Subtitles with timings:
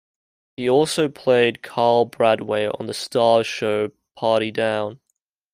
[0.57, 4.99] He also played Kyle Bradway on the Starz show "Party Down".